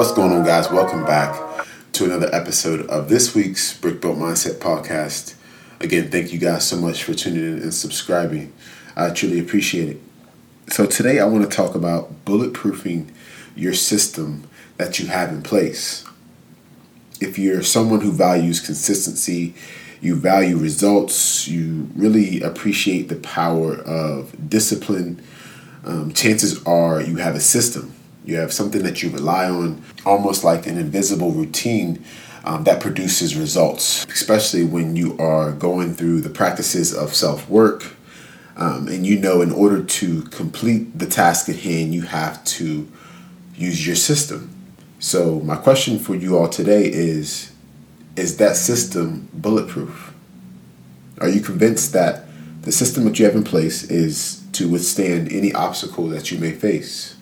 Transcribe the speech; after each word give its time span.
What's 0.00 0.12
going 0.12 0.32
on, 0.32 0.46
guys? 0.46 0.70
Welcome 0.70 1.04
back 1.04 1.38
to 1.92 2.06
another 2.06 2.34
episode 2.34 2.86
of 2.86 3.10
this 3.10 3.34
week's 3.34 3.78
Brick 3.78 4.00
Built 4.00 4.16
Mindset 4.16 4.54
podcast. 4.54 5.34
Again, 5.78 6.10
thank 6.10 6.32
you 6.32 6.38
guys 6.38 6.66
so 6.66 6.78
much 6.78 7.04
for 7.04 7.12
tuning 7.12 7.44
in 7.44 7.62
and 7.62 7.74
subscribing. 7.74 8.50
I 8.96 9.10
truly 9.10 9.38
appreciate 9.38 9.90
it. 9.90 10.00
So, 10.70 10.86
today 10.86 11.20
I 11.20 11.26
want 11.26 11.44
to 11.44 11.54
talk 11.54 11.74
about 11.74 12.24
bulletproofing 12.24 13.10
your 13.54 13.74
system 13.74 14.48
that 14.78 14.98
you 14.98 15.08
have 15.08 15.28
in 15.28 15.42
place. 15.42 16.02
If 17.20 17.38
you're 17.38 17.62
someone 17.62 18.00
who 18.00 18.10
values 18.10 18.58
consistency, 18.58 19.54
you 20.00 20.16
value 20.16 20.56
results, 20.56 21.46
you 21.46 21.90
really 21.94 22.40
appreciate 22.40 23.10
the 23.10 23.16
power 23.16 23.74
of 23.74 24.48
discipline, 24.48 25.22
um, 25.84 26.14
chances 26.14 26.64
are 26.64 27.02
you 27.02 27.16
have 27.16 27.34
a 27.34 27.40
system 27.40 27.94
you 28.24 28.36
have 28.36 28.52
something 28.52 28.82
that 28.82 29.02
you 29.02 29.10
rely 29.10 29.48
on, 29.48 29.82
almost 30.04 30.44
like 30.44 30.66
an 30.66 30.76
invisible 30.76 31.32
routine 31.32 32.04
um, 32.44 32.64
that 32.64 32.80
produces 32.80 33.36
results, 33.36 34.04
especially 34.06 34.64
when 34.64 34.96
you 34.96 35.16
are 35.18 35.52
going 35.52 35.94
through 35.94 36.20
the 36.20 36.30
practices 36.30 36.94
of 36.94 37.14
self 37.14 37.48
work. 37.48 37.96
Um, 38.56 38.88
and 38.88 39.06
you 39.06 39.18
know, 39.18 39.40
in 39.40 39.52
order 39.52 39.82
to 39.82 40.22
complete 40.22 40.98
the 40.98 41.06
task 41.06 41.48
at 41.48 41.56
hand, 41.56 41.94
you 41.94 42.02
have 42.02 42.44
to 42.44 42.88
use 43.54 43.86
your 43.86 43.96
system. 43.96 44.54
So, 44.98 45.40
my 45.40 45.56
question 45.56 45.98
for 45.98 46.14
you 46.14 46.36
all 46.36 46.48
today 46.48 46.84
is 46.84 47.52
Is 48.16 48.36
that 48.36 48.56
system 48.56 49.28
bulletproof? 49.32 50.14
Are 51.20 51.28
you 51.28 51.40
convinced 51.40 51.92
that 51.92 52.24
the 52.62 52.72
system 52.72 53.04
that 53.04 53.18
you 53.18 53.24
have 53.24 53.34
in 53.34 53.44
place 53.44 53.84
is 53.84 54.42
to 54.52 54.68
withstand 54.68 55.32
any 55.32 55.52
obstacle 55.52 56.08
that 56.08 56.30
you 56.30 56.38
may 56.38 56.52
face? 56.52 57.16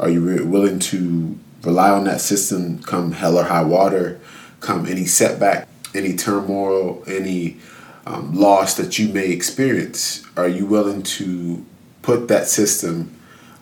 Are 0.00 0.08
you 0.08 0.20
re- 0.20 0.42
willing 0.42 0.78
to 0.78 1.38
rely 1.62 1.90
on 1.90 2.04
that 2.04 2.22
system 2.22 2.82
come 2.82 3.12
hell 3.12 3.38
or 3.38 3.44
high 3.44 3.62
water, 3.62 4.18
come 4.60 4.86
any 4.86 5.04
setback, 5.04 5.68
any 5.94 6.16
turmoil, 6.16 7.04
any 7.06 7.58
um, 8.06 8.34
loss 8.34 8.74
that 8.76 8.98
you 8.98 9.12
may 9.12 9.30
experience? 9.30 10.24
Are 10.38 10.48
you 10.48 10.64
willing 10.64 11.02
to 11.02 11.64
put 12.00 12.28
that 12.28 12.46
system 12.46 13.14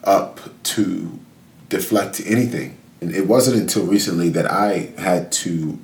up 0.04 0.38
to 0.62 1.18
deflect 1.68 2.22
anything? 2.24 2.78
And 3.00 3.12
it 3.12 3.26
wasn't 3.26 3.60
until 3.60 3.84
recently 3.84 4.28
that 4.30 4.46
I 4.46 4.92
had 4.96 5.32
to 5.32 5.76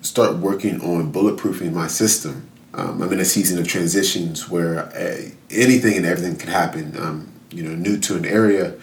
start 0.00 0.36
working 0.36 0.80
on 0.80 1.12
bulletproofing 1.12 1.74
my 1.74 1.88
system. 1.88 2.48
Um, 2.72 3.02
I'm 3.02 3.12
in 3.12 3.20
a 3.20 3.24
season 3.26 3.58
of 3.58 3.68
transitions 3.68 4.48
where 4.48 4.84
uh, 4.94 5.30
anything 5.50 5.98
and 5.98 6.06
everything 6.06 6.36
can 6.36 6.48
happen. 6.48 6.96
I'm, 6.98 7.30
you 7.50 7.62
know, 7.62 7.74
new 7.74 7.98
to 7.98 8.16
an 8.16 8.24
area 8.24 8.76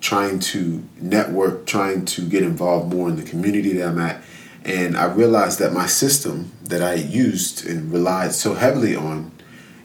trying 0.00 0.38
to 0.38 0.84
network, 1.00 1.66
trying 1.66 2.04
to 2.04 2.28
get 2.28 2.42
involved 2.42 2.92
more 2.92 3.08
in 3.08 3.16
the 3.16 3.22
community 3.22 3.72
that 3.74 3.88
I'm 3.88 3.98
at. 3.98 4.22
And 4.64 4.96
I 4.96 5.06
realized 5.06 5.58
that 5.60 5.72
my 5.72 5.86
system 5.86 6.52
that 6.62 6.82
I 6.82 6.94
used 6.94 7.66
and 7.66 7.92
relied 7.92 8.32
so 8.32 8.54
heavily 8.54 8.94
on 8.94 9.32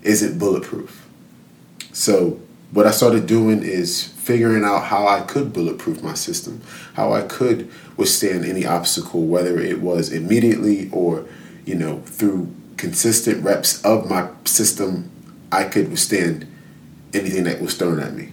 isn't 0.02 0.38
bulletproof. 0.38 1.08
So, 1.94 2.40
what 2.72 2.88
I 2.88 2.92
started 2.92 3.28
doing 3.28 3.62
is 3.62 4.04
figuring 4.04 4.64
out 4.64 4.86
how 4.86 5.08
I 5.08 5.22
could 5.22 5.54
bulletproof 5.54 6.02
my 6.02 6.16
system, 6.16 6.62
how 6.96 7.14
I 7.14 7.22
could 7.22 7.70
withstand 7.98 8.46
any 8.46 8.66
obstacle, 8.66 9.26
whether 9.28 9.60
it 9.60 9.80
was 9.80 10.12
immediately 10.12 10.90
or, 10.92 11.26
you 11.66 11.76
know, 11.76 12.00
through 12.02 12.52
consistent 12.78 13.44
reps 13.44 13.84
of 13.86 14.10
my 14.10 14.30
system, 14.46 15.12
I 15.52 15.66
could 15.66 15.92
withstand 15.92 16.48
anything 17.14 17.44
that 17.44 17.62
was 17.62 17.76
thrown 17.78 18.00
at 18.00 18.14
me. 18.14 18.32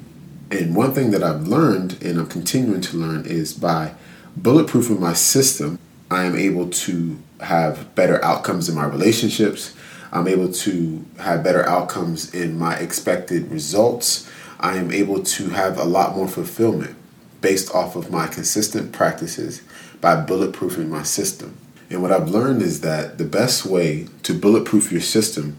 And 0.50 0.74
one 0.74 0.92
thing 0.92 1.12
that 1.12 1.22
I've 1.22 1.46
learned 1.46 2.02
and 2.02 2.18
I'm 2.18 2.26
continuing 2.26 2.80
to 2.82 2.96
learn 2.96 3.24
is 3.24 3.54
by 3.54 3.94
bulletproofing 4.38 4.98
my 4.98 5.12
system, 5.12 5.78
I 6.10 6.24
am 6.24 6.36
able 6.36 6.68
to 6.70 7.18
have 7.40 7.94
better 7.94 8.22
outcomes 8.24 8.68
in 8.68 8.74
my 8.74 8.84
relationships. 8.84 9.74
I'm 10.12 10.26
able 10.26 10.52
to 10.52 11.04
have 11.18 11.44
better 11.44 11.64
outcomes 11.68 12.34
in 12.34 12.58
my 12.58 12.74
expected 12.76 13.50
results. 13.50 14.28
I 14.58 14.76
am 14.76 14.90
able 14.90 15.22
to 15.22 15.50
have 15.50 15.78
a 15.78 15.84
lot 15.84 16.16
more 16.16 16.26
fulfillment 16.26 16.96
based 17.40 17.72
off 17.72 17.94
of 17.94 18.10
my 18.10 18.26
consistent 18.26 18.92
practices 18.92 19.62
by 20.00 20.16
bulletproofing 20.16 20.88
my 20.88 21.04
system. 21.04 21.56
And 21.88 22.02
what 22.02 22.12
I've 22.12 22.28
learned 22.28 22.62
is 22.62 22.80
that 22.80 23.18
the 23.18 23.24
best 23.24 23.64
way 23.64 24.08
to 24.24 24.34
bulletproof 24.34 24.90
your 24.90 25.00
system 25.00 25.58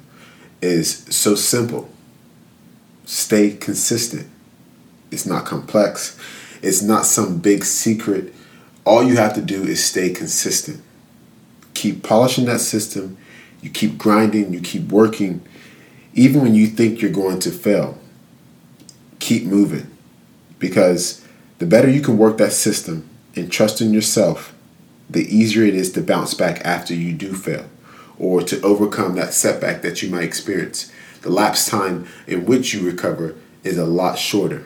is 0.61 1.05
so 1.09 1.35
simple 1.35 1.89
stay 3.05 3.51
consistent. 3.51 4.30
It's 5.11 5.25
not 5.25 5.45
complex. 5.45 6.17
It's 6.61 6.81
not 6.81 7.05
some 7.05 7.39
big 7.39 7.65
secret. 7.65 8.33
All 8.85 9.03
you 9.03 9.17
have 9.17 9.33
to 9.35 9.41
do 9.41 9.63
is 9.63 9.83
stay 9.83 10.09
consistent. 10.11 10.81
Keep 11.73 12.01
polishing 12.01 12.45
that 12.45 12.61
system. 12.61 13.17
You 13.61 13.69
keep 13.69 13.97
grinding. 13.97 14.53
You 14.53 14.61
keep 14.61 14.89
working. 14.89 15.41
Even 16.13 16.41
when 16.41 16.55
you 16.55 16.67
think 16.67 17.01
you're 17.01 17.11
going 17.11 17.39
to 17.39 17.51
fail, 17.51 17.97
keep 19.19 19.43
moving. 19.43 19.87
Because 20.59 21.25
the 21.59 21.65
better 21.65 21.89
you 21.89 22.01
can 22.01 22.17
work 22.17 22.37
that 22.37 22.53
system 22.53 23.07
and 23.35 23.51
trust 23.51 23.81
in 23.81 23.93
yourself, 23.93 24.53
the 25.09 25.23
easier 25.23 25.63
it 25.63 25.75
is 25.75 25.91
to 25.93 26.01
bounce 26.01 26.33
back 26.33 26.61
after 26.65 26.93
you 26.93 27.13
do 27.13 27.33
fail 27.33 27.65
or 28.17 28.41
to 28.43 28.61
overcome 28.61 29.15
that 29.15 29.33
setback 29.33 29.81
that 29.81 30.01
you 30.01 30.09
might 30.09 30.23
experience. 30.23 30.91
The 31.21 31.29
lapse 31.29 31.67
time 31.67 32.07
in 32.27 32.45
which 32.45 32.73
you 32.73 32.85
recover 32.85 33.35
is 33.63 33.77
a 33.77 33.85
lot 33.85 34.17
shorter 34.17 34.65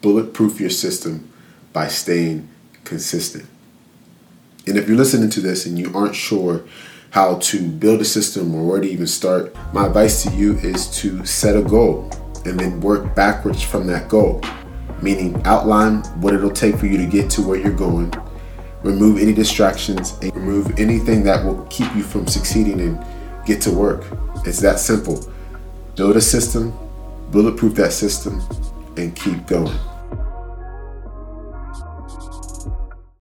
bulletproof 0.00 0.60
your 0.60 0.70
system 0.70 1.30
by 1.72 1.88
staying 1.88 2.48
consistent. 2.84 3.46
And 4.66 4.76
if 4.76 4.88
you're 4.88 4.96
listening 4.96 5.30
to 5.30 5.40
this 5.40 5.66
and 5.66 5.78
you 5.78 5.92
aren't 5.94 6.16
sure 6.16 6.64
how 7.10 7.38
to 7.38 7.68
build 7.68 8.00
a 8.00 8.04
system 8.04 8.54
or 8.54 8.66
where 8.66 8.80
to 8.80 8.88
even 8.88 9.06
start, 9.06 9.54
my 9.72 9.86
advice 9.86 10.22
to 10.24 10.30
you 10.30 10.58
is 10.58 10.90
to 10.98 11.24
set 11.24 11.56
a 11.56 11.62
goal 11.62 12.10
and 12.44 12.58
then 12.58 12.80
work 12.80 13.14
backwards 13.14 13.62
from 13.62 13.86
that 13.86 14.08
goal. 14.08 14.42
Meaning, 15.02 15.40
outline 15.44 15.98
what 16.20 16.34
it'll 16.34 16.50
take 16.50 16.76
for 16.76 16.86
you 16.86 16.96
to 16.98 17.06
get 17.06 17.30
to 17.30 17.42
where 17.42 17.58
you're 17.58 17.72
going, 17.72 18.12
remove 18.82 19.20
any 19.20 19.32
distractions, 19.32 20.18
and 20.22 20.34
remove 20.34 20.78
anything 20.78 21.22
that 21.24 21.44
will 21.44 21.64
keep 21.66 21.94
you 21.94 22.02
from 22.02 22.26
succeeding 22.26 22.80
and 22.80 23.04
get 23.44 23.60
to 23.62 23.70
work. 23.70 24.04
It's 24.46 24.60
that 24.60 24.78
simple. 24.78 25.32
Build 25.94 26.16
a 26.16 26.20
system, 26.20 26.72
bulletproof 27.30 27.74
that 27.74 27.92
system, 27.92 28.42
and 28.98 29.14
keep 29.14 29.46
going. 29.46 29.95